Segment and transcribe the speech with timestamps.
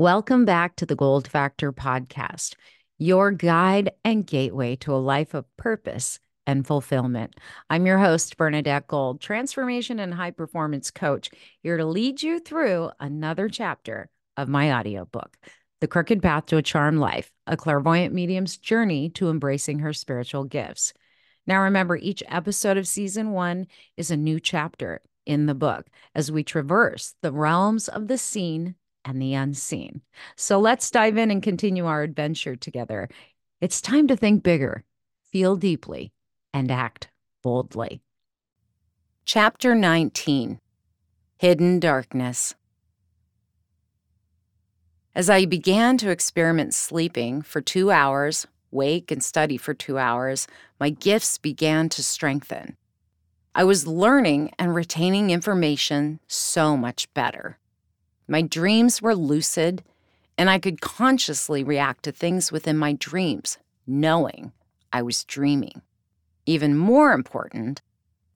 [0.00, 2.54] Welcome back to the Gold Factor podcast,
[2.98, 7.34] your guide and gateway to a life of purpose and fulfillment.
[7.68, 11.30] I'm your host, Bernadette Gold, transformation and high performance coach,
[11.64, 15.36] here to lead you through another chapter of my audiobook,
[15.80, 20.44] The Crooked Path to a Charmed Life, a clairvoyant medium's journey to embracing her spiritual
[20.44, 20.92] gifts.
[21.44, 26.30] Now, remember, each episode of season one is a new chapter in the book as
[26.30, 30.02] we traverse the realms of the seen and the unseen.
[30.36, 33.08] So let's dive in and continue our adventure together.
[33.60, 34.84] It's time to think bigger,
[35.30, 36.12] feel deeply,
[36.52, 37.08] and act
[37.42, 38.02] boldly.
[39.24, 40.60] Chapter 19
[41.38, 42.54] Hidden Darkness.
[45.14, 50.46] As I began to experiment sleeping for two hours, wake and study for two hours,
[50.78, 52.76] my gifts began to strengthen.
[53.54, 57.58] I was learning and retaining information so much better.
[58.28, 59.82] My dreams were lucid,
[60.36, 64.52] and I could consciously react to things within my dreams, knowing
[64.92, 65.80] I was dreaming.
[66.44, 67.80] Even more important,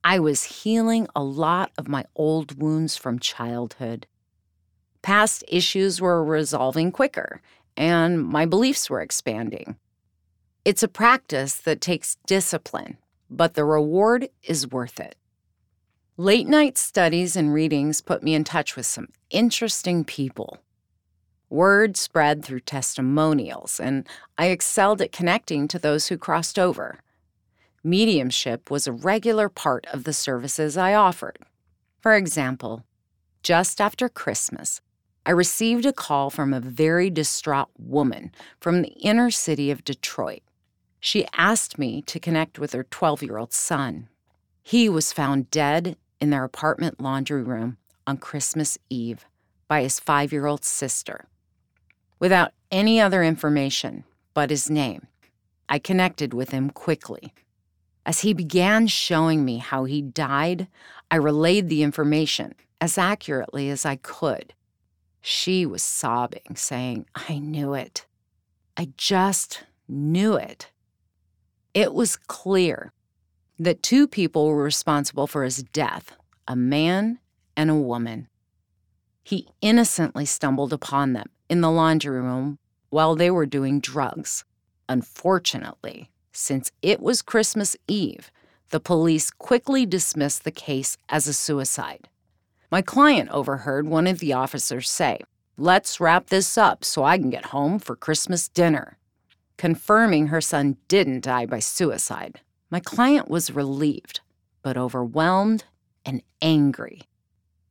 [0.03, 4.07] I was healing a lot of my old wounds from childhood.
[5.03, 7.43] Past issues were resolving quicker,
[7.77, 9.77] and my beliefs were expanding.
[10.65, 12.97] It's a practice that takes discipline,
[13.29, 15.17] but the reward is worth it.
[16.19, 20.59] Late night studies and readings put me in touch with some interesting people.
[21.49, 26.99] Word spread through testimonials, and I excelled at connecting to those who crossed over.
[27.83, 31.39] Mediumship was a regular part of the services I offered.
[32.03, 32.85] For example,
[33.43, 34.83] just after Christmas,
[35.25, 40.43] I received a call from a very distraught woman from the inner city of Detroit.
[41.01, 44.11] She asked me to connect with her 12 year old son.
[44.63, 49.27] He was found dead in their apartment laundry room on Christmas Eve
[49.67, 51.27] by his five year old sister.
[52.21, 55.09] Without any other information but his name,
[55.69, 57.35] I connected with him quickly.
[58.07, 60.69] As he began showing me how he died,
[61.11, 64.55] I relayed the information as accurately as I could.
[65.21, 68.07] She was sobbing, saying, I knew it.
[68.77, 70.71] I just knew it.
[71.75, 72.93] It was clear
[73.59, 76.17] that two people were responsible for his death
[76.53, 77.19] a man
[77.57, 78.29] and a woman.
[79.23, 82.59] He innocently stumbled upon them in the laundry room
[82.91, 84.45] while they were doing drugs.
[84.87, 88.31] Unfortunately, since it was Christmas Eve,
[88.69, 92.11] the police quickly dismissed the case as a suicide.
[92.71, 95.21] My client overheard one of the officers say,
[95.57, 98.99] Let's wrap this up so I can get home for Christmas dinner.
[99.57, 104.21] Confirming her son didn't die by suicide, my client was relieved,
[104.63, 105.65] but overwhelmed
[106.05, 107.03] and angry.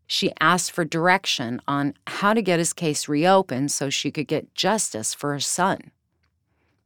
[0.08, 4.54] She asked for direction on how to get his case reopened so she could get
[4.56, 5.92] justice for her son.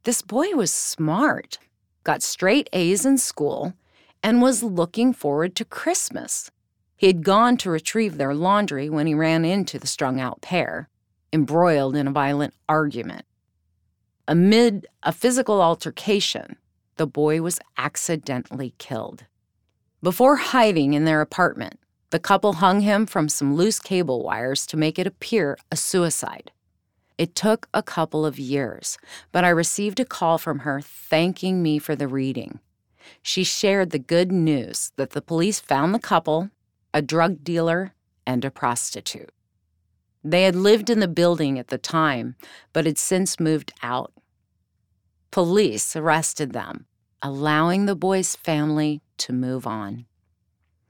[0.04, 1.58] This boy was smart,
[2.04, 3.74] got straight A's in school,
[4.22, 6.50] and was looking forward to Christmas.
[6.96, 10.88] He had gone to retrieve their laundry when he ran into the strung out pair,
[11.32, 13.24] embroiled in a violent argument.
[14.28, 16.56] Amid a physical altercation,
[16.96, 19.24] the boy was accidentally killed.
[20.02, 21.78] Before hiding in their apartment,
[22.10, 26.52] the couple hung him from some loose cable wires to make it appear a suicide.
[27.18, 28.98] It took a couple of years,
[29.32, 32.60] but I received a call from her thanking me for the reading.
[33.22, 36.50] She shared the good news that the police found the couple,
[36.92, 37.94] a drug dealer,
[38.26, 39.30] and a prostitute.
[40.22, 42.36] They had lived in the building at the time,
[42.72, 44.12] but had since moved out.
[45.30, 46.86] Police arrested them,
[47.22, 50.06] allowing the boy's family to move on.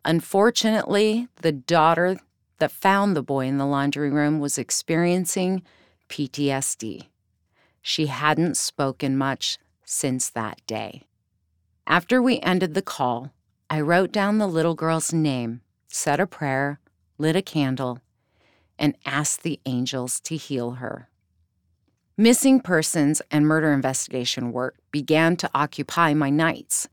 [0.05, 2.19] Unfortunately, the daughter
[2.59, 5.63] that found the boy in the laundry room was experiencing
[6.09, 7.09] PTSD.
[7.83, 11.03] She hadn't spoken much since that day.
[11.87, 13.33] After we ended the call,
[13.69, 16.81] I wrote down the little girl's name, said a prayer,
[17.19, 18.01] lit a candle,
[18.79, 21.09] and asked the angels to heal her.
[22.17, 26.89] Missing persons and murder investigation work began to occupy my nights.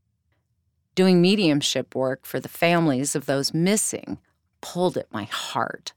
[0.94, 4.18] Doing mediumship work for the families of those missing
[4.60, 5.92] pulled at my heart.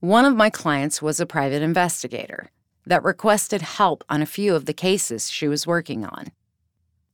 [0.00, 2.50] One of my clients was a private investigator
[2.86, 6.28] that requested help on a few of the cases she was working on.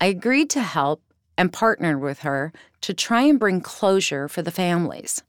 [0.01, 1.03] I agreed to help
[1.37, 2.53] and partnered with her
[2.83, 5.23] to try and bring closure for the families.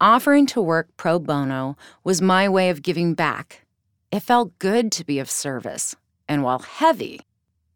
[0.00, 3.66] Offering to work pro bono was my way of giving back.
[4.10, 5.96] It felt good to be of service,
[6.28, 7.20] and while heavy,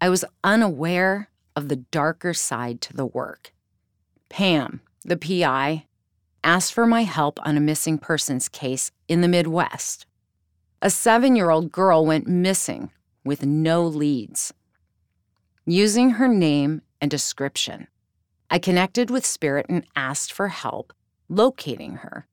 [0.01, 1.29] I was unaware
[1.59, 3.53] of the darker side to the work.
[4.29, 5.85] Pam, the PI,
[6.45, 10.07] asked for my help on a missing persons case in the Midwest.
[10.81, 12.93] A seven year old girl went missing
[13.25, 14.55] with no leads.
[15.67, 17.89] Using her name and description,
[18.49, 20.93] I connected with Spirit and asked for help
[21.29, 22.29] locating her.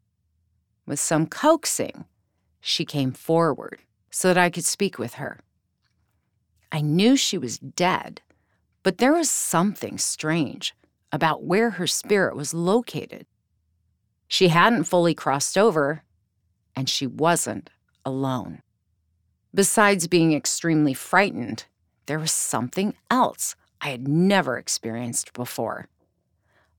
[0.86, 2.06] With some coaxing,
[2.62, 3.80] she came forward
[4.12, 5.40] so that I could speak with her.
[6.72, 8.22] I knew she was dead,
[8.86, 10.76] but there was something strange
[11.12, 13.26] about where her spirit was located.
[14.28, 16.04] She hadn't fully crossed over,
[16.76, 17.72] and she wasn't
[18.06, 18.62] alone.
[19.56, 21.66] Besides being extremely frightened,
[22.06, 25.88] there was something else I had never experienced before.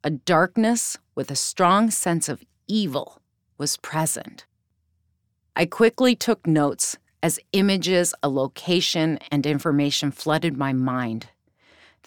[0.05, 3.20] A darkness with a strong sense of evil
[3.59, 4.47] was present.
[5.56, 11.31] I quickly took notes as images, a location, and information flooded my mind.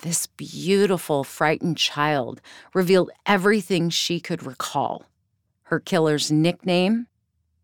[0.01, 2.41] This beautiful, frightened child
[2.73, 5.05] revealed everything she could recall
[5.63, 7.05] her killer's nickname,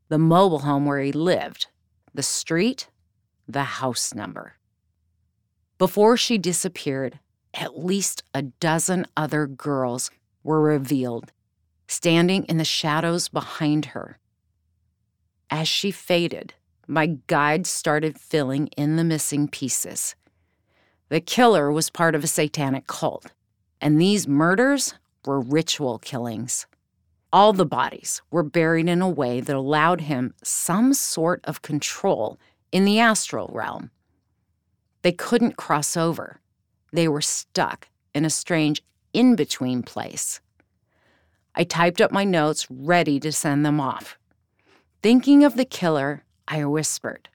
[0.10, 1.66] the mobile home where he lived,
[2.14, 2.88] the street,
[3.48, 4.54] the house number.
[5.80, 7.20] Before she disappeared,
[7.56, 10.12] at least a dozen other girls
[10.44, 11.32] were revealed,
[11.88, 14.20] standing in the shadows behind her.
[15.50, 16.54] As she faded,
[16.88, 20.16] my guide started filling in the missing pieces.
[21.10, 23.28] The killer was part of a satanic cult,
[23.80, 26.66] and these murders were ritual killings.
[27.32, 32.40] All the bodies were buried in a way that allowed him some sort of control
[32.72, 33.92] in the astral realm.
[35.04, 36.40] They couldn't cross over,
[36.92, 38.82] they were stuck in a strange
[39.14, 40.40] in between place.
[41.54, 44.18] I typed up my notes, ready to send them off.
[45.02, 47.30] Thinking of the killer, I whispered,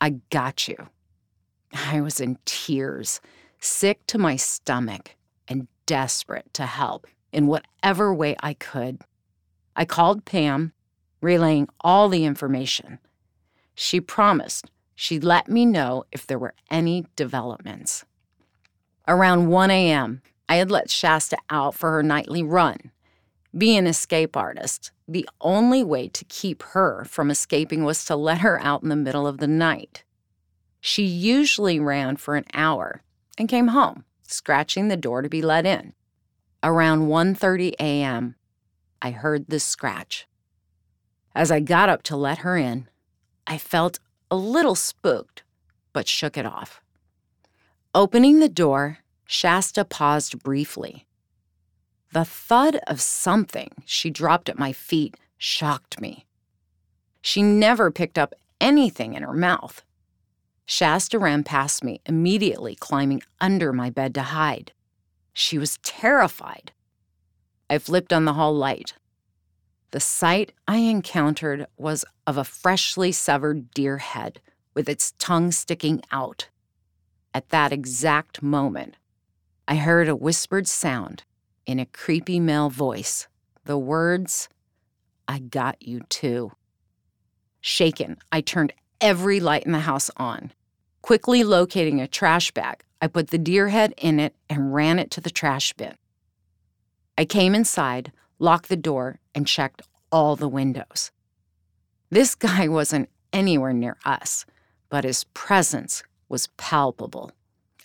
[0.00, 0.88] I got you.
[1.76, 3.20] I was in tears,
[3.60, 5.16] sick to my stomach,
[5.48, 9.02] and desperate to help in whatever way I could.
[9.74, 10.72] I called Pam,
[11.20, 12.98] relaying all the information.
[13.74, 18.04] She promised she'd let me know if there were any developments.
[19.06, 22.90] Around 1 a.m., I had let Shasta out for her nightly run.
[23.56, 28.38] Being an escape artist, the only way to keep her from escaping was to let
[28.38, 30.04] her out in the middle of the night.
[30.80, 33.02] She usually ran for an hour
[33.38, 35.94] and came home, scratching the door to be let in.
[36.62, 38.34] Around 1:30 a.m.,
[39.02, 40.26] I heard the scratch.
[41.34, 42.88] As I got up to let her in,
[43.46, 43.98] I felt
[44.30, 45.42] a little spooked,
[45.92, 46.80] but shook it off.
[47.94, 51.06] Opening the door, Shasta paused briefly.
[52.12, 56.26] The thud of something she dropped at my feet shocked me.
[57.20, 59.82] She never picked up anything in her mouth.
[60.66, 64.72] Shasta ran past me, immediately climbing under my bed to hide.
[65.32, 66.72] She was terrified.
[67.70, 68.94] I flipped on the hall light.
[69.92, 74.40] The sight I encountered was of a freshly severed deer head
[74.74, 76.48] with its tongue sticking out.
[77.32, 78.96] At that exact moment,
[79.68, 81.22] I heard a whispered sound
[81.64, 83.28] in a creepy male voice.
[83.64, 84.48] The words,
[85.28, 86.52] I got you too.
[87.60, 90.52] Shaken, I turned every light in the house on.
[91.02, 95.10] Quickly locating a trash bag, I put the deer head in it and ran it
[95.12, 95.94] to the trash bin.
[97.18, 101.10] I came inside, locked the door, and checked all the windows.
[102.10, 104.46] This guy wasn't anywhere near us,
[104.88, 107.32] but his presence was palpable.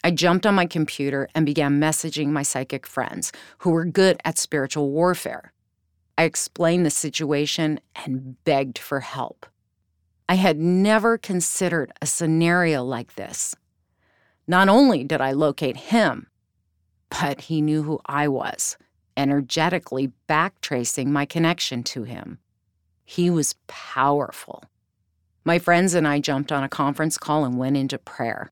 [0.03, 4.39] I jumped on my computer and began messaging my psychic friends who were good at
[4.39, 5.53] spiritual warfare.
[6.18, 9.46] I explained the situation and begged for help.
[10.28, 13.56] I had never considered a scenario like this.
[14.48, 16.28] Not only did I locate him,
[17.10, 18.78] but he knew who I was
[19.18, 22.40] energetically backtracing my connection to him.
[23.04, 24.63] He was powerful.
[25.44, 28.51] My friends and I jumped on a conference call and went into prayer.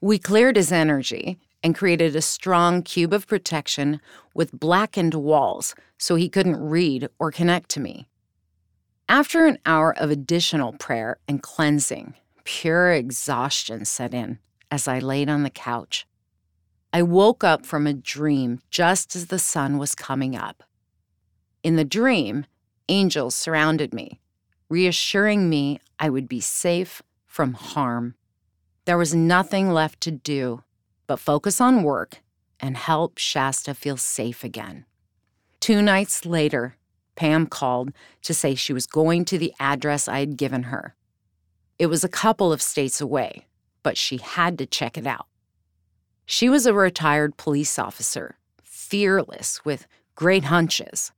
[0.00, 4.00] We cleared his energy and created a strong cube of protection
[4.34, 8.06] with blackened walls so he couldn't read or connect to me.
[9.08, 14.38] After an hour of additional prayer and cleansing, pure exhaustion set in
[14.70, 16.06] as I laid on the couch.
[16.90, 20.62] I woke up from a dream just as the sun was coming up.
[21.62, 22.46] In the dream,
[22.88, 24.20] angels surrounded me,
[24.70, 28.14] reassuring me I would be safe from harm.
[28.86, 30.62] There was nothing left to do
[31.06, 32.22] but focus on work
[32.58, 34.86] and help Shasta feel safe again.
[35.60, 36.76] Two nights later,
[37.16, 37.92] Pam called
[38.22, 40.94] to say she was going to the address I had given her.
[41.78, 43.46] It was a couple of states away,
[43.82, 45.26] but she had to check it out.
[46.26, 51.12] She was a retired police officer, fearless with great hunches.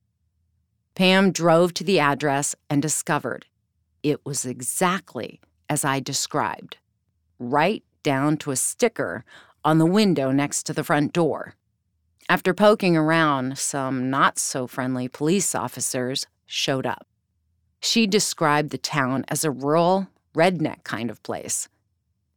[0.94, 3.46] Pam drove to the address and discovered
[4.02, 6.78] it was exactly as I described,
[7.38, 9.24] right down to a sticker
[9.64, 11.54] on the window next to the front door.
[12.28, 17.06] After poking around, some not so friendly police officers showed up.
[17.80, 21.68] She described the town as a rural, redneck kind of place.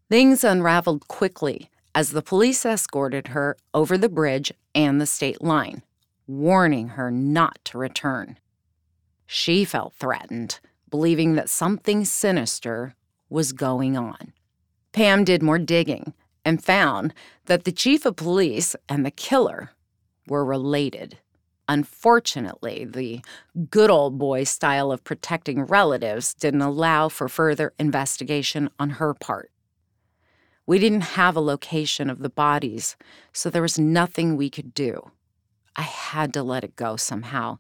[0.08, 5.82] Things unraveled quickly as the police escorted her over the bridge and the state line,
[6.28, 8.38] warning her not to return.
[9.26, 12.94] She felt threatened, believing that something sinister
[13.28, 14.34] was going on.
[14.92, 16.14] Pam did more digging
[16.46, 17.14] and found
[17.46, 19.72] that the chief of police and the killer
[20.30, 21.18] were related.
[21.68, 23.22] Unfortunately, the
[23.70, 29.52] good old boy style of protecting relatives didn't allow for further investigation on her part.
[30.66, 32.96] We didn't have a location of the bodies,
[33.34, 35.12] so there was nothing we could do.
[35.76, 37.60] I had to let it go somehow.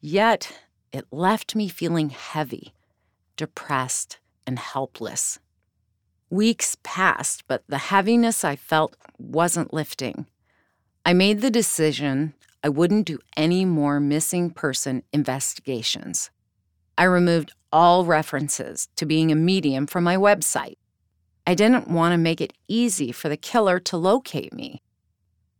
[0.00, 0.52] Yet,
[0.92, 2.72] it left me feeling heavy,
[3.36, 5.38] depressed, and helpless.
[6.30, 10.26] Weeks passed, but the heaviness I felt wasn't lifting.
[11.04, 16.30] I made the decision I wouldn't do any more missing person investigations.
[16.98, 20.76] I removed all references to being a medium from my website.
[21.46, 24.82] I didn't want to make it easy for the killer to locate me.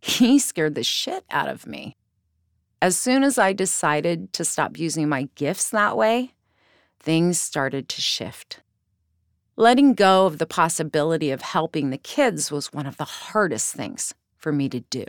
[0.01, 1.97] He scared the shit out of me.
[2.83, 6.35] As soon as I decided to stop using my gifts that way,
[6.99, 8.61] things started to shift.
[9.57, 14.15] Letting go of the possibility of helping the kids was one of the hardest things
[14.37, 15.05] for me to do.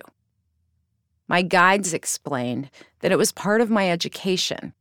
[1.31, 2.69] My guides explained
[2.99, 4.73] that it was part of my education.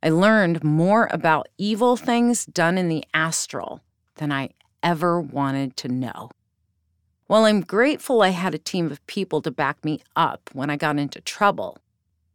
[0.00, 3.80] I learned more about evil things done in the astral
[4.18, 4.50] than I
[4.84, 6.30] ever wanted to know.
[7.26, 10.76] While I'm grateful I had a team of people to back me up when I
[10.76, 11.78] got into trouble,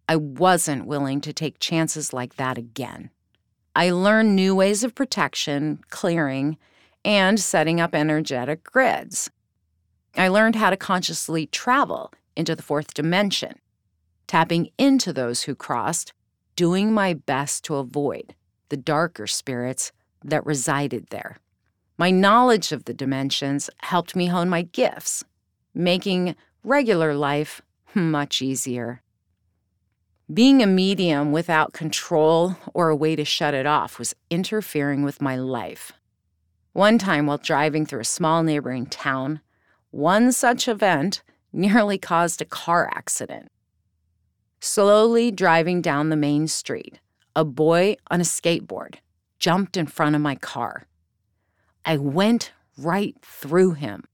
[0.09, 3.09] I wasn't willing to take chances like that again.
[3.73, 6.57] I learned new ways of protection, clearing,
[7.05, 9.29] and setting up energetic grids.
[10.17, 13.59] I learned how to consciously travel into the fourth dimension,
[14.27, 16.13] tapping into those who crossed,
[16.55, 18.35] doing my best to avoid
[18.69, 19.91] the darker spirits
[20.23, 21.37] that resided there.
[21.97, 25.23] My knowledge of the dimensions helped me hone my gifts,
[25.75, 27.61] making regular life
[27.93, 29.01] much easier.
[30.33, 35.21] Being a medium without control or a way to shut it off was interfering with
[35.21, 35.91] my life.
[36.71, 39.41] One time, while driving through a small neighboring town,
[39.91, 41.21] one such event
[41.53, 43.51] nearly caused a car accident.
[44.59, 46.99] Slowly driving down the main street,
[47.35, 48.95] a boy on a skateboard
[49.39, 50.87] jumped in front of my car.
[51.85, 54.05] I went right through him.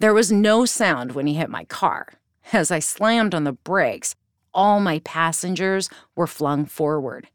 [0.00, 2.14] There was no sound when he hit my car.
[2.52, 4.14] As I slammed on the brakes,
[4.52, 7.28] all my passengers were flung forward,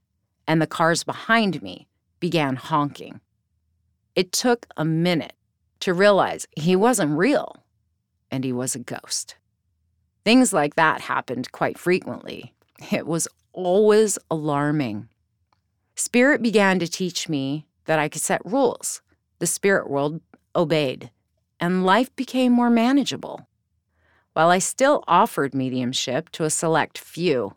[0.48, 1.88] and the cars behind me
[2.20, 3.22] began honking.
[4.16, 5.34] It took a minute
[5.80, 7.64] to realize he wasn't real
[8.31, 9.36] and he was a ghost.
[10.24, 12.53] Things like that happened quite frequently.
[12.91, 15.09] It was always alarming.
[15.95, 19.01] Spirit began to teach me that I could set rules.
[19.39, 20.21] The spirit world
[20.55, 21.12] obeyed,
[21.59, 23.48] and life became more manageable.
[24.33, 27.55] While I still offered mediumship to a select few,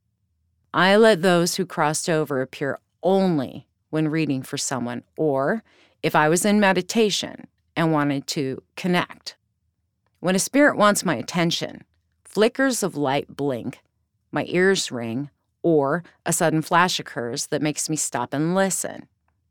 [0.74, 5.62] I let those who crossed over appear only when reading for someone or
[6.02, 9.36] if I was in meditation and wanted to connect.
[10.22, 11.82] When a spirit wants my attention,
[12.24, 13.80] flickers of light blink,
[14.30, 15.30] my ears ring,
[15.64, 19.08] or a sudden flash occurs that makes me stop and listen.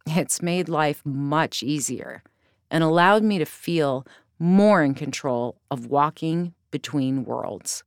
[0.07, 2.23] It's made life much easier
[2.69, 4.07] and allowed me to feel
[4.39, 7.83] more in control of walking between worlds.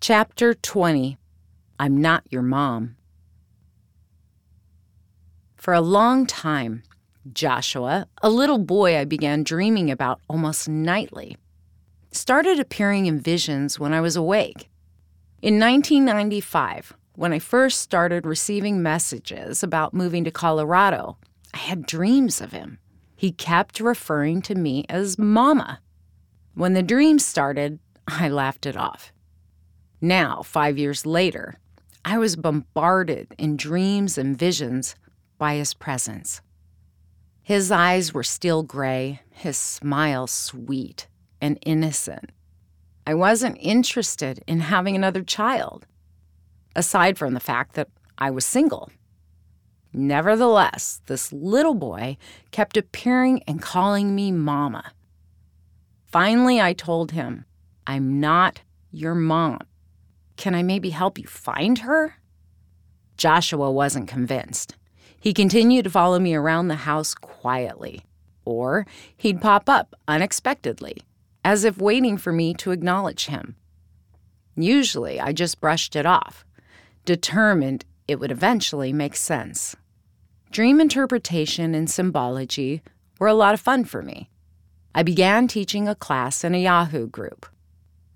[0.00, 1.16] Chapter 20
[1.78, 2.96] I'm Not Your Mom.
[5.54, 6.82] For a long time,
[7.32, 11.36] Joshua, a little boy I began dreaming about almost nightly,
[12.12, 14.68] started appearing in visions when I was awake.
[15.40, 21.16] In 1995, when I first started receiving messages about moving to Colorado,
[21.52, 22.78] I had dreams of him
[23.16, 25.80] he kept referring to me as Mama.
[26.54, 29.12] When the dream started, I laughed it off.
[30.00, 31.58] Now, five years later,
[32.04, 34.94] I was bombarded in dreams and visions
[35.38, 36.42] by his presence.
[37.44, 41.08] His eyes were still gray, his smile sweet
[41.42, 42.30] and innocent.
[43.06, 45.86] I wasn't interested in having another child,
[46.74, 48.90] aside from the fact that I was single.
[49.92, 52.16] Nevertheless, this little boy
[52.50, 54.92] kept appearing and calling me Mama.
[56.06, 57.44] Finally, I told him,
[57.86, 59.58] I'm not your mom.
[60.38, 62.14] Can I maybe help you find her?
[63.18, 64.76] Joshua wasn't convinced.
[65.24, 68.02] He continued to follow me around the house quietly,
[68.44, 70.98] or he'd pop up unexpectedly,
[71.42, 73.56] as if waiting for me to acknowledge him.
[74.54, 76.44] Usually, I just brushed it off,
[77.06, 79.74] determined it would eventually make sense.
[80.50, 82.82] Dream interpretation and symbology
[83.18, 84.28] were a lot of fun for me.
[84.94, 87.46] I began teaching a class in a Yahoo group.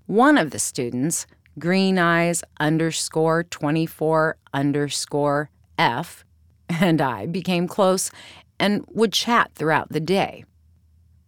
[0.05, 1.27] One of the students,
[1.59, 5.49] Green Eyes underscore 24 underscore
[5.79, 6.27] F,
[6.69, 8.11] and I became close
[8.59, 10.45] and would chat throughout the day.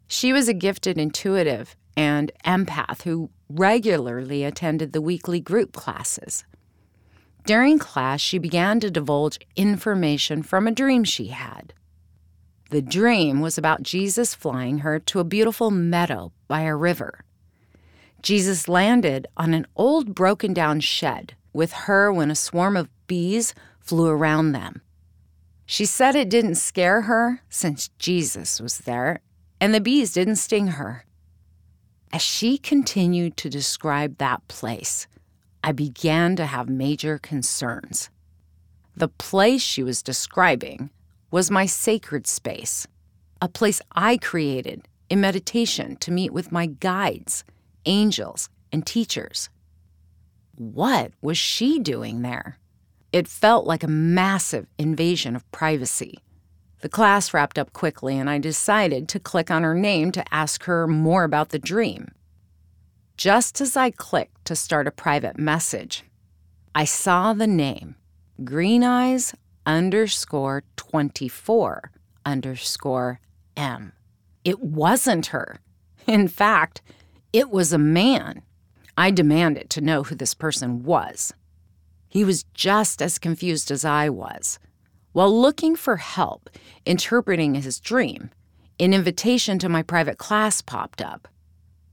[0.07, 6.45] She was a gifted intuitive and empath who regularly attended the weekly group classes.
[7.47, 11.73] During class, she began to divulge information from a dream she had.
[12.71, 17.25] The dream was about Jesus flying her to a beautiful meadow by a river.
[18.23, 23.55] Jesus landed on an old broken down shed with her when a swarm of bees
[23.81, 24.83] flew around them.
[25.71, 29.21] She said it didn't scare her since Jesus was there
[29.61, 31.05] and the bees didn't sting her.
[32.13, 35.07] As she continued to describe that place,
[35.63, 38.11] I began to have major concerns.
[38.97, 40.91] The place she was describing
[41.31, 42.89] was my sacred space,
[43.41, 47.45] a place I created in meditation to meet with my guides,
[47.87, 49.51] angels, and teachers.
[50.57, 52.59] What was she doing there?
[53.13, 56.19] It felt like a massive invasion of privacy.
[56.81, 60.65] The class wrapped up quickly, and I decided to click on her name to ask
[60.65, 62.13] her more about the dream.
[63.17, 66.05] Just as I clicked to start a private message,
[66.75, 67.97] I saw the name
[68.45, 69.35] Green Eyes
[69.67, 71.91] underscore 24
[72.25, 73.21] underscore
[73.57, 73.93] M.
[74.45, 75.61] It wasn't her.
[76.07, 76.81] In fact,
[77.33, 78.43] it was a man.
[78.97, 81.33] I demanded to know who this person was.
[82.11, 84.59] He was just as confused as I was.
[85.13, 86.51] While looking for help
[86.85, 88.31] interpreting his dream,
[88.81, 91.29] an invitation to my private class popped up.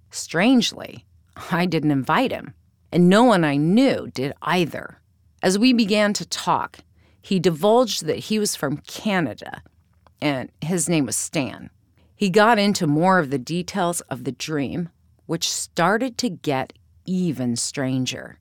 [0.09, 1.05] Strangely,
[1.51, 2.55] I didn't invite him,
[2.91, 4.99] and no one I knew did either.
[5.43, 6.79] As we began to talk,
[7.21, 9.61] he divulged that he was from Canada,
[10.19, 11.69] and his name was Stan.
[12.15, 14.89] He got into more of the details of the dream,
[15.27, 16.73] which started to get
[17.05, 18.39] even stranger.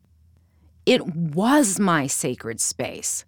[0.87, 3.25] It was my sacred space,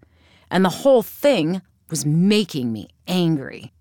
[0.48, 3.72] and the whole thing was making me angry.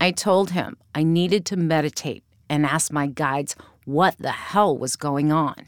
[0.00, 4.94] I told him I needed to meditate and ask my guides what the hell was
[4.94, 5.66] going on.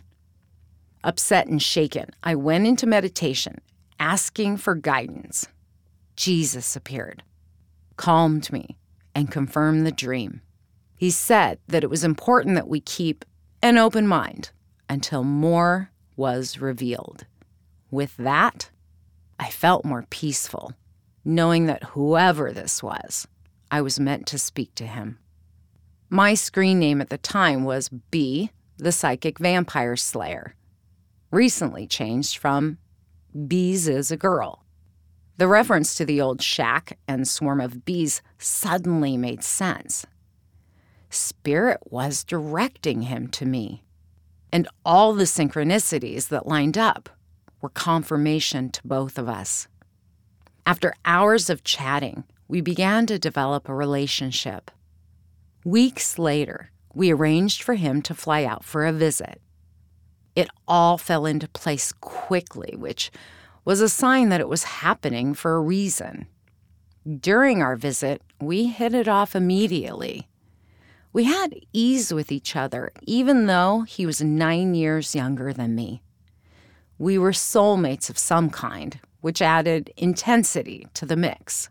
[1.03, 3.61] Upset and shaken, I went into meditation,
[3.99, 5.49] asking for guidance.
[6.15, 7.25] Jesus appeared,
[7.97, 8.77] calmed me,
[9.17, 10.43] and confirmed the dream.
[10.97, 13.25] He said that it was important that we keep
[13.63, 14.51] an open mind
[14.89, 17.27] until more was revealed.
[17.91, 18.71] With that,
[19.39, 20.73] I felt more peaceful,
[21.25, 23.29] knowing that whoever this was,
[23.71, 25.19] I was meant to speak to him.
[26.09, 30.55] My screen name at the time was B, the Psychic Vampire Slayer,
[31.31, 32.79] recently changed from
[33.47, 34.65] Bees is a Girl.
[35.39, 40.07] The reference to the old shack and swarm of bees suddenly made sense.
[41.11, 43.85] Spirit was directing him to me,
[44.57, 47.11] and all the synchronicities that lined up
[47.61, 49.69] were confirmation to both of us.
[50.65, 54.71] After hours of chatting, we began to develop a relationship.
[55.63, 59.43] Weeks later, we arranged for him to fly out for a visit.
[60.35, 63.11] It all fell into place quickly, which
[63.67, 66.29] was a sign that it was happening for a reason.
[67.21, 70.29] During our visit, we hit it off immediately.
[71.13, 76.03] We had ease with each other, even though he was nine years younger than me.
[76.99, 81.69] We were soulmates of some kind, which added intensity to the mix.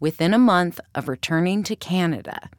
[0.00, 2.50] Within a month of returning to Canada,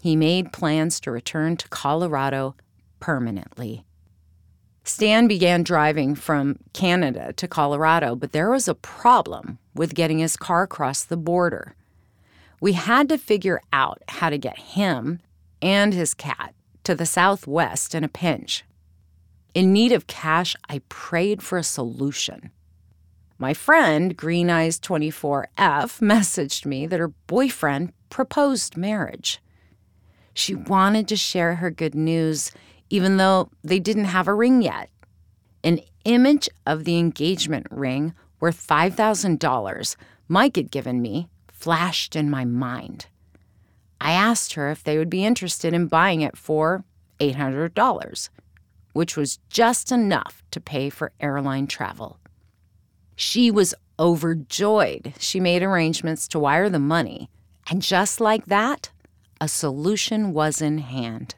[0.00, 2.54] he made plans to return to Colorado
[3.00, 3.84] permanently.
[4.84, 10.36] Stan began driving from Canada to Colorado, but there was a problem with getting his
[10.36, 11.74] car across the border.
[12.60, 15.20] We had to figure out how to get him
[15.62, 18.64] and his cat to the southwest in a pinch.
[19.54, 22.50] In need of cash, I prayed for a solution.
[23.38, 29.40] My friend, Green Eyes 24F, messaged me that her boyfriend proposed marriage.
[30.34, 32.50] She wanted to share her good news,
[32.90, 34.90] even though they didn't have a ring yet.
[35.62, 39.96] An image of the engagement ring worth $5,000
[40.28, 43.06] Mike had given me flashed in my mind.
[44.00, 46.84] I asked her if they would be interested in buying it for
[47.18, 48.28] $800,
[48.92, 52.18] which was just enough to pay for airline travel.
[53.16, 55.14] She was overjoyed.
[55.18, 57.28] She made arrangements to wire the money,
[57.68, 58.90] and just like that,
[59.40, 61.34] a solution was in hand.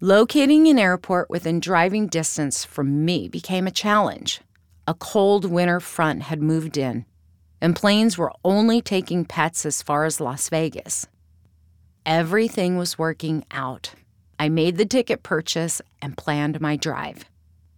[0.00, 4.40] Locating an airport within driving distance from me became a challenge.
[4.86, 7.06] A cold winter front had moved in,
[7.62, 11.06] and planes were only taking pets as far as Las Vegas.
[12.04, 13.94] Everything was working out.
[14.36, 17.24] I made the ticket purchase and planned my drive.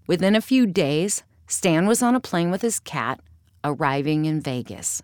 [0.06, 3.20] Within a few days, Stan was on a plane with his cat,
[3.62, 5.02] arriving in Vegas.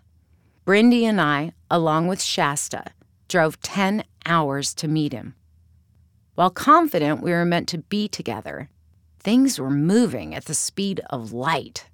[0.65, 2.85] Brindy and I, along with Shasta,
[3.27, 5.35] drove 10 hours to meet him.
[6.33, 8.71] While confident we were meant to be together,
[9.19, 11.85] things were moving at the speed of light.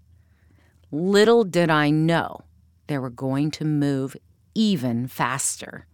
[0.90, 2.44] Little did I know
[2.88, 4.16] they were going to move
[4.56, 5.86] even faster.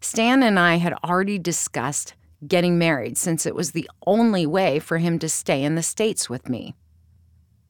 [0.00, 2.14] Stan and I had already discussed
[2.46, 6.28] getting married since it was the only way for him to stay in the States
[6.28, 6.74] with me.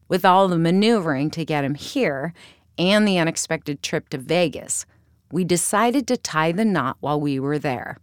[0.09, 2.35] With all the maneuvering to get him here
[2.77, 4.85] and the unexpected trip to Vegas,
[5.31, 7.99] we decided to tie the knot while we were there.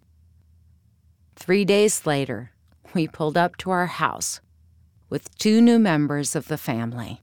[1.36, 2.52] Three days later,
[2.94, 4.42] we pulled up to our house
[5.10, 7.22] with two new members of the family.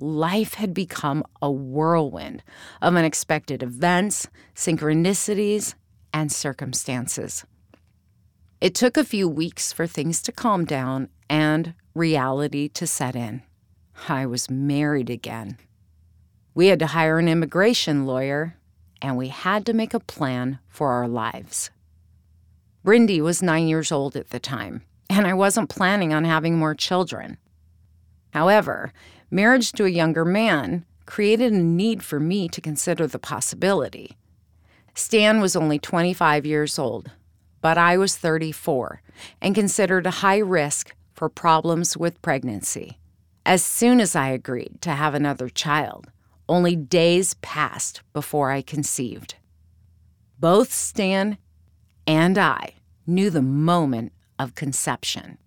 [0.00, 2.42] Life had become a whirlwind
[2.80, 5.74] of unexpected events, synchronicities,
[6.12, 7.44] and circumstances.
[8.62, 13.42] It took a few weeks for things to calm down and reality to set in.
[14.08, 15.58] I was married again.
[16.54, 18.56] We had to hire an immigration lawyer,
[19.02, 21.70] and we had to make a plan for our lives.
[22.84, 26.74] Brindy was nine years old at the time, and I wasn't planning on having more
[26.74, 27.36] children.
[28.32, 28.92] However,
[29.30, 34.16] marriage to a younger man created a need for me to consider the possibility.
[34.94, 37.10] Stan was only 25 years old,
[37.60, 39.02] but I was 34
[39.40, 42.98] and considered a high risk for problems with pregnancy.
[43.44, 46.10] As soon as I agreed to have another child,
[46.48, 49.36] only days passed before I conceived.
[50.38, 51.38] Both Stan
[52.06, 52.74] and I
[53.06, 55.38] knew the moment of conception.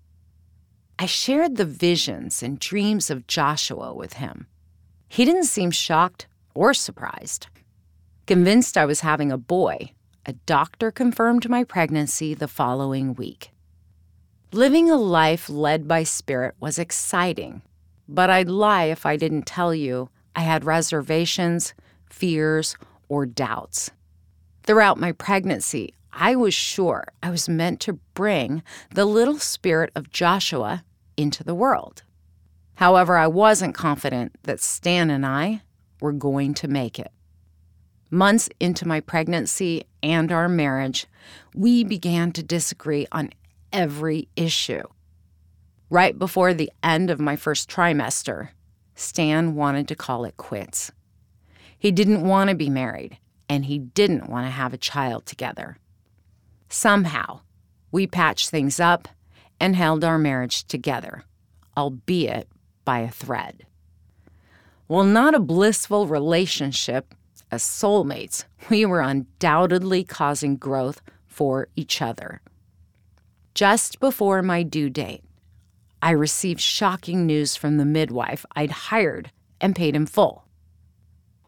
[1.00, 4.48] I shared the visions and dreams of Joshua with him.
[5.08, 7.48] He didn't seem shocked or surprised.
[8.26, 9.92] Convinced I was having a boy,
[10.26, 13.52] a doctor confirmed my pregnancy the following week.
[14.52, 17.62] Living a life led by spirit was exciting
[18.08, 21.74] but I'd lie if I didn't tell you I had reservations,
[22.10, 22.76] fears,
[23.08, 23.92] or doubts.
[24.64, 28.62] Throughout my pregnancy, I was sure I was meant to bring
[28.94, 30.84] the little spirit of Joshua
[31.18, 32.04] into the world.
[32.76, 35.64] However, I wasn't confident that Stan and I
[36.00, 37.12] were going to make it.
[38.12, 41.08] Months into my pregnancy and our marriage,
[41.56, 43.32] we began to disagree on
[43.72, 44.84] every issue.
[45.90, 48.50] Right before the end of my first trimester,
[48.96, 50.92] Stan wanted to call it quits.
[51.78, 53.18] He didn't want to be married,
[53.50, 55.78] and he didn't want to have a child together.
[56.74, 57.42] Somehow,
[57.92, 59.08] we patched things up
[59.60, 61.24] and held our marriage together,
[61.78, 62.48] albeit
[62.84, 63.68] by a thread.
[64.88, 67.14] While not a blissful relationship,
[67.52, 72.42] as soulmates, we were undoubtedly causing growth for each other.
[73.54, 75.24] Just before my due date,
[76.02, 79.32] I received shocking news from the midwife I'd hired
[79.62, 80.46] and paid in full.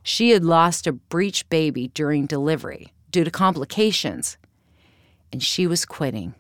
[0.04, 4.38] She had lost a breech baby during delivery due to complications,
[5.36, 6.34] and she was quitting.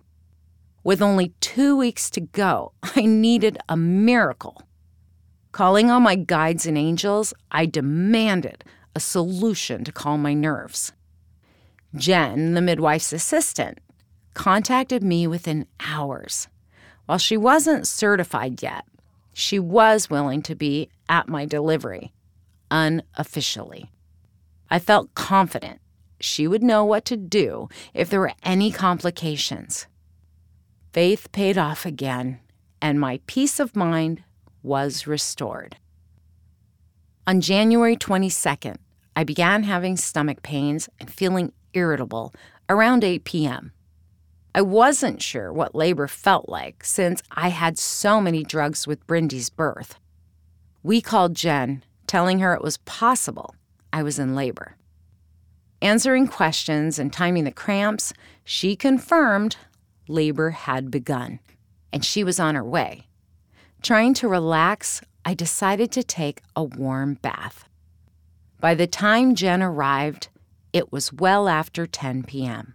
[0.81, 4.61] With only two weeks to go, I needed a miracle.
[5.51, 8.63] Calling on my guides and angels, I demanded
[8.95, 10.93] a solution to calm my nerves.
[11.93, 13.79] Jen, the midwife's assistant,
[14.33, 16.47] contacted me within hours.
[17.05, 18.85] While she wasn't certified yet,
[19.33, 22.13] she was willing to be at my delivery,
[22.71, 23.91] unofficially.
[24.69, 25.81] I felt confident
[26.25, 29.87] she would know what to do if there were any complications.
[30.91, 32.39] Faith paid off again,
[32.81, 34.23] and my peace of mind
[34.63, 35.77] was restored.
[37.27, 38.77] On January 22nd,
[39.15, 42.33] I began having stomach pains and feeling irritable
[42.69, 43.71] around 8 p.m.
[44.53, 49.49] I wasn't sure what labor felt like since I had so many drugs with Brindy's
[49.49, 49.99] birth.
[50.81, 53.55] We called Jen, telling her it was possible
[53.91, 54.75] I was in labor.
[55.85, 58.11] Answering questions and timing the cramps,
[58.43, 59.57] she confirmed
[60.07, 61.39] labor had begun
[61.93, 63.05] and she was on her way.
[63.83, 67.69] Trying to relax, I decided to take a warm bath.
[68.59, 70.29] By the time Jen arrived,
[70.73, 72.73] it was well after 10 p.m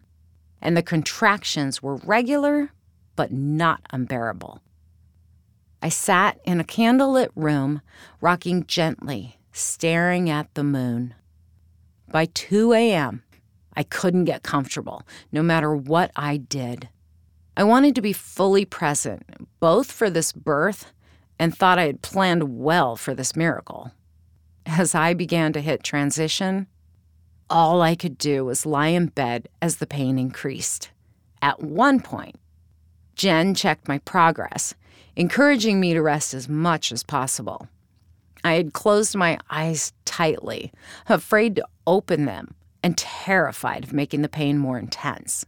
[0.62, 2.70] and the contractions were regular
[3.16, 4.62] but not unbearable.
[5.82, 7.82] I sat in a candlelit room,
[8.20, 11.14] rocking gently, staring at the moon.
[12.10, 13.22] By 2 a.m.,
[13.74, 16.88] I couldn't get comfortable, no matter what I did.
[17.56, 19.22] I wanted to be fully present,
[19.60, 20.92] both for this birth
[21.38, 23.92] and thought I had planned well for this miracle.
[24.66, 26.66] As I began to hit transition,
[27.48, 30.90] all I could do was lie in bed as the pain increased.
[31.42, 32.36] At one point,
[33.14, 34.74] Jen checked my progress,
[35.16, 37.68] encouraging me to rest as much as possible.
[38.44, 40.72] I had closed my eyes tightly,
[41.08, 45.44] afraid to open them and terrified of making the pain more intense.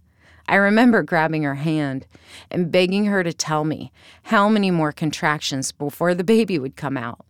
[0.49, 2.07] I remember grabbing her hand
[2.51, 3.93] and begging her to tell me
[4.25, 7.25] how many more contractions before the baby would come out.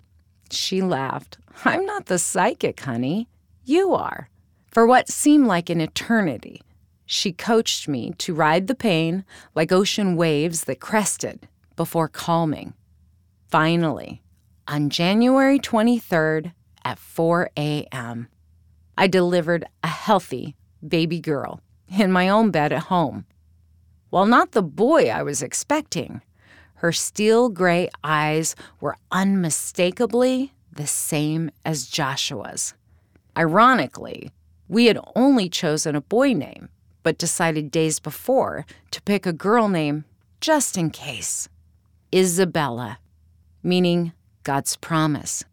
[0.50, 1.38] She laughed.
[1.64, 3.28] I'm not the psychic, honey.
[3.64, 4.28] You are.
[4.70, 6.62] For what seemed like an eternity,
[7.04, 11.46] she coached me to ride the pain like ocean waves that crested
[11.76, 12.72] before calming.
[13.50, 14.22] Finally,
[14.68, 16.52] on January 23rd
[16.84, 18.28] at 4 a.m.,
[18.96, 23.26] I delivered a healthy baby girl in my own bed at home.
[24.10, 26.20] While not the boy I was expecting,
[26.76, 32.74] her steel gray eyes were unmistakably the same as Joshua's.
[33.36, 34.30] Ironically,
[34.68, 36.68] we had only chosen a boy name,
[37.02, 40.04] but decided days before to pick a girl name
[40.40, 41.48] just in case
[42.14, 42.98] Isabella,
[43.62, 45.44] meaning God's promise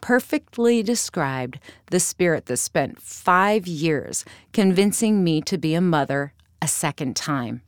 [0.00, 1.58] perfectly described
[1.90, 7.62] the spirit that spent five years convincing me to be a mother a second time.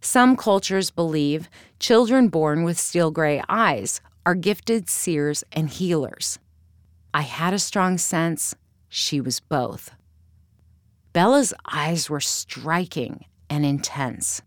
[0.00, 1.48] Some cultures believe
[1.80, 6.38] children born with steel gray eyes are gifted seers and healers.
[7.12, 8.54] I had a strong sense
[8.88, 9.90] she was both.
[11.12, 14.42] Bella's eyes were striking and intense.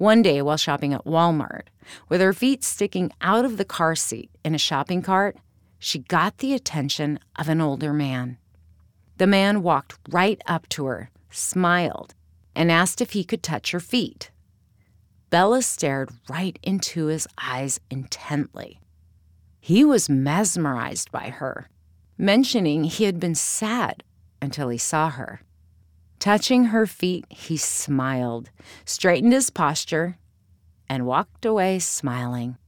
[0.00, 1.64] One day, while shopping at Walmart,
[2.08, 5.36] with her feet sticking out of the car seat in a shopping cart,
[5.78, 8.38] she got the attention of an older man.
[9.18, 12.14] The man walked right up to her, smiled,
[12.54, 14.30] and asked if he could touch her feet.
[15.28, 18.80] Bella stared right into his eyes intently.
[19.60, 21.68] He was mesmerized by her,
[22.16, 24.02] mentioning he had been sad
[24.40, 25.42] until he saw her.
[26.20, 28.50] Touching her feet, he smiled,
[28.84, 30.18] straightened his posture,
[30.86, 32.58] and walked away smiling.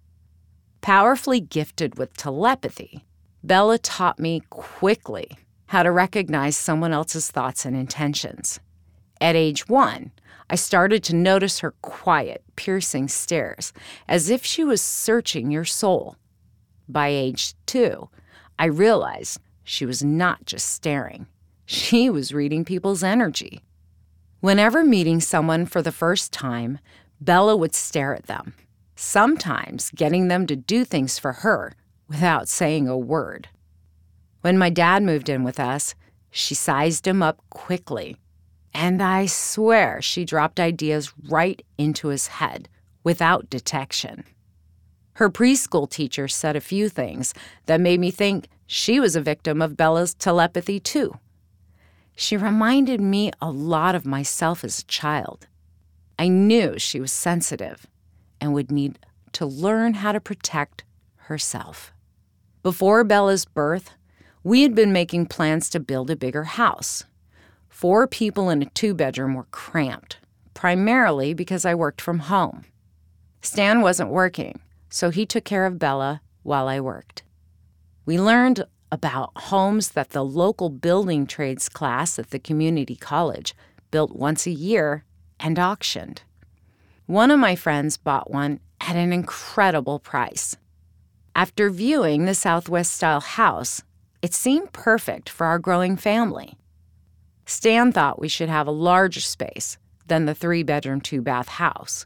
[0.80, 3.04] Powerfully gifted with telepathy,
[3.44, 5.30] Bella taught me quickly
[5.66, 8.58] how to recognize someone else's thoughts and intentions.
[9.20, 10.12] At age one,
[10.48, 13.74] I started to notice her quiet, piercing stares,
[14.08, 16.16] as if she was searching your soul.
[16.88, 18.08] By age two,
[18.58, 21.26] I realized she was not just staring,
[21.64, 23.60] she was reading people's energy.
[24.40, 26.78] Whenever meeting someone for the first time,
[27.20, 28.54] Bella would stare at them,
[28.96, 31.74] sometimes getting them to do things for her
[32.08, 33.48] without saying a word.
[34.40, 35.94] When my dad moved in with us,
[36.30, 38.16] she sized him up quickly,
[38.74, 42.68] and I swear she dropped ideas right into his head
[43.04, 44.24] without detection.
[45.14, 47.34] Her preschool teacher said a few things
[47.66, 51.18] that made me think she was a victim of Bella's telepathy, too.
[52.14, 55.46] She reminded me a lot of myself as a child.
[56.18, 57.86] I knew she was sensitive
[58.40, 58.98] and would need
[59.32, 60.84] to learn how to protect
[61.16, 61.92] herself.
[62.62, 63.90] Before Bella's birth,
[64.44, 67.04] we had been making plans to build a bigger house.
[67.68, 70.18] Four people in a two bedroom were cramped,
[70.54, 72.64] primarily because I worked from home.
[73.40, 77.22] Stan wasn't working, so he took care of Bella while I worked.
[78.04, 83.54] We learned about homes that the local building trades class at the community college
[83.90, 85.04] built once a year
[85.40, 86.22] and auctioned.
[87.06, 90.56] One of my friends bought one at an incredible price.
[91.34, 93.82] After viewing the Southwest style house,
[94.20, 96.58] it seemed perfect for our growing family.
[97.46, 102.04] Stan thought we should have a larger space than the three bedroom, two bath house.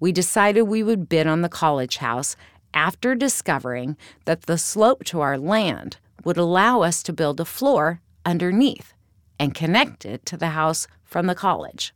[0.00, 2.36] We decided we would bid on the college house
[2.74, 8.00] after discovering that the slope to our land would allow us to build a floor
[8.24, 8.92] underneath
[9.38, 11.94] and connect it to the house from the college.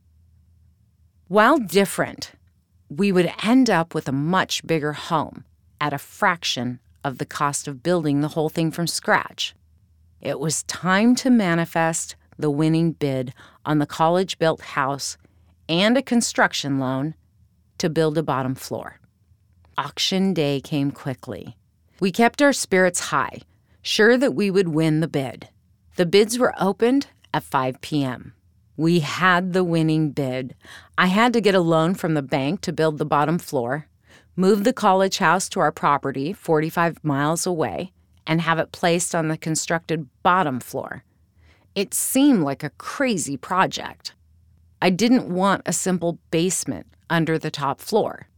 [1.29, 2.33] While different,
[2.89, 5.45] we would end up with a much bigger home
[5.81, 9.55] at a fraction of the cost of building the whole thing from scratch.
[10.21, 15.17] It was time to manifest the winning bid on the college built house
[15.69, 17.15] and a construction loan
[17.79, 19.01] to build a bottom floor.
[19.77, 21.57] Auction day came quickly.
[21.99, 23.39] We kept our spirits high,
[23.83, 25.49] sure that we would win the bid.
[25.97, 28.35] The bids were opened at 5 p.m.
[28.77, 30.55] We had the winning bid.
[30.97, 33.89] I had to get a loan from the bank to build the bottom floor.
[34.35, 37.93] move the college house to our property 45 miles away,
[38.27, 41.05] and have it placed on the constructed bottom floor.
[41.75, 44.15] It seemed like a crazy project.
[44.81, 48.29] I didn't want a simple basement under the top floor.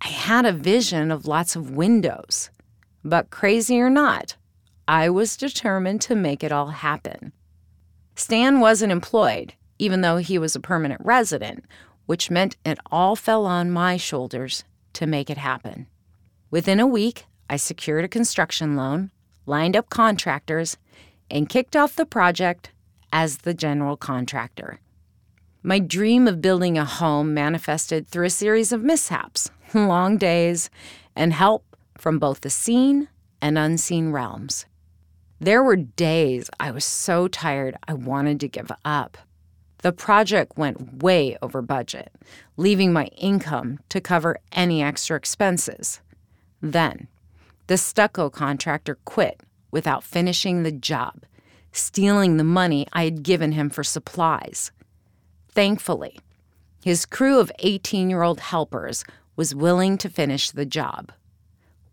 [0.00, 2.50] I had a vision of lots of windows.
[3.04, 4.36] But crazy or not,
[4.88, 7.32] I was determined to make it all happen.
[8.16, 11.64] Stan wasn't employed, even though he was a permanent resident,
[12.06, 14.64] which meant it all fell on my shoulders
[14.94, 15.86] to make it happen.
[16.50, 19.10] Within a week, I secured a construction loan,
[19.46, 20.76] lined up contractors,
[21.30, 22.70] and kicked off the project
[23.12, 24.80] as the general contractor.
[25.62, 30.70] My dream of building a home manifested through a series of mishaps, long days,
[31.14, 31.64] and help
[31.96, 33.08] from both the seen
[33.40, 34.66] and unseen realms.
[35.42, 39.18] There were days I was so tired I wanted to give up.
[39.78, 42.12] The project went way over budget,
[42.56, 46.00] leaving my income to cover any extra expenses.
[46.60, 47.08] Then,
[47.66, 49.40] the stucco contractor quit
[49.72, 51.24] without finishing the job,
[51.72, 54.70] stealing the money I had given him for supplies.
[55.48, 56.20] Thankfully,
[56.84, 61.10] his crew of 18 year old helpers was willing to finish the job.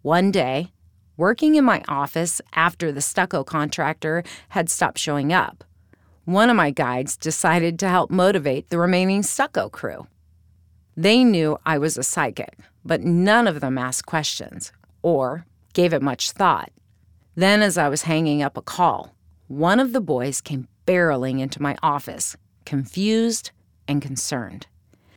[0.04, 0.72] One day,
[1.20, 5.66] working in my office after the stucco contractor had stopped showing up,
[6.24, 10.08] one of my guides decided to help motivate the remaining stucco crew.
[10.96, 16.02] They knew I was a psychic, but none of them asked questions or gave it
[16.02, 16.72] much thought.
[17.36, 19.14] Then, as I was hanging up a call,
[19.48, 23.52] one of the boys came barreling into my office, confused
[23.90, 24.68] and concerned.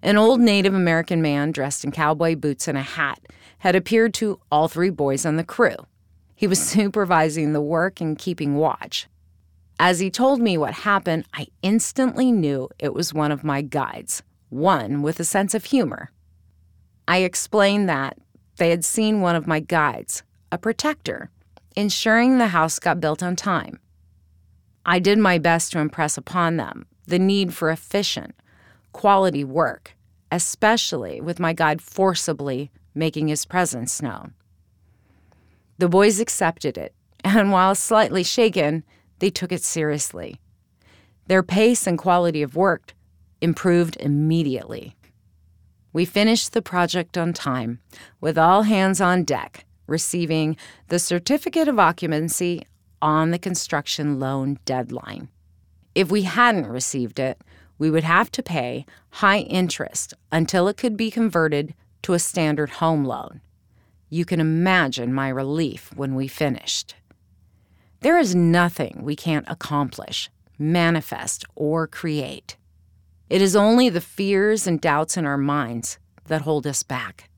[0.03, 3.21] An old Native American man dressed in cowboy boots and a hat
[3.59, 5.77] had appeared to all three boys on the crew.
[6.43, 9.07] He was supervising the work and keeping watch.
[9.79, 14.25] As he told me what happened, I instantly knew it was one of my guides,
[14.49, 16.11] one with a sense of humor.
[17.07, 18.19] I explained that
[18.57, 21.31] they had seen one of my guides, a protector,
[21.77, 23.79] ensuring the house got built on time.
[24.85, 28.35] I did my best to impress upon them the need for efficient,
[28.91, 29.95] quality work,
[30.33, 34.35] especially with my guide forcibly making his presence known.
[35.83, 38.85] The boys accepted it, and while slightly shaken,
[39.19, 40.41] they took it seriously.
[41.27, 42.95] Their pace and quality of work
[43.41, 44.95] improved immediately.
[45.93, 47.81] We finished the project on time,
[48.21, 52.65] with all hands on deck, receiving the certificate of occupancy
[53.03, 55.31] on the construction loan deadline.
[55.97, 57.41] If we hadn't received it,
[57.77, 62.71] we would have to pay high interest until it could be converted to a standard
[62.71, 63.41] home loan.
[64.13, 66.97] You can imagine my relief when we finished.
[68.01, 72.59] There is nothing we can't accomplish, manifest, or create.
[73.31, 77.31] It is only the fears and doubts in our minds that hold us back.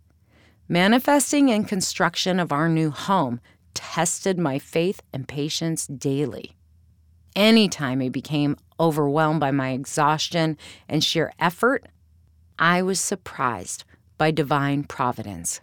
[0.68, 3.40] Manifesting and construction of our new home
[3.74, 6.56] tested my faith and patience daily.
[7.36, 10.58] Anytime I became overwhelmed by my exhaustion
[10.88, 11.86] and sheer effort,
[12.58, 13.84] I was surprised
[14.18, 15.60] by divine providence.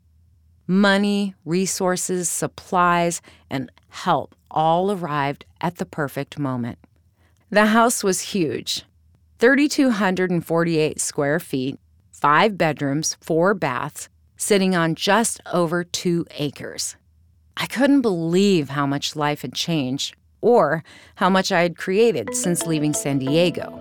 [0.72, 6.80] Money, resources, supplies, and help all arrived at the perfect moment.
[7.50, 8.86] The house was huge
[9.40, 11.78] 3,248 square feet,
[12.14, 14.08] five bedrooms, four baths,
[14.38, 16.96] sitting on just over two acres.
[17.58, 22.66] I couldn't believe how much life had changed or how much I had created since
[22.66, 23.78] leaving San Diego,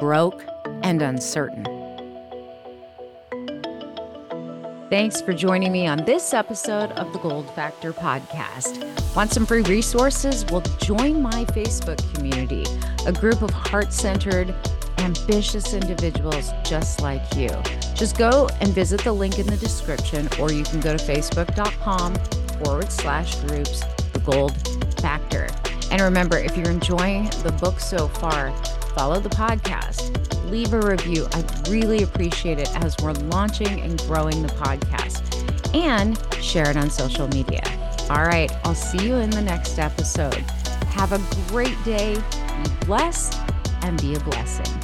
[0.00, 0.42] broke
[0.82, 1.81] and uncertain.
[4.92, 8.84] Thanks for joining me on this episode of the Gold Factor podcast.
[9.16, 10.44] Want some free resources?
[10.44, 12.66] Well, join my Facebook community,
[13.06, 14.54] a group of heart centered,
[14.98, 17.48] ambitious individuals just like you.
[17.94, 22.14] Just go and visit the link in the description, or you can go to facebook.com
[22.62, 23.80] forward slash groups,
[24.12, 24.54] the Gold
[25.00, 25.48] Factor.
[25.90, 28.54] And remember, if you're enjoying the book so far,
[28.94, 31.26] follow the podcast leave a review.
[31.32, 35.22] I'd really appreciate it as we're launching and growing the podcast.
[35.74, 37.62] And share it on social media.
[38.10, 40.44] All right, I'll see you in the next episode.
[40.94, 42.16] Have a great day,
[42.62, 43.40] be blessed,
[43.80, 44.81] and be a blessing.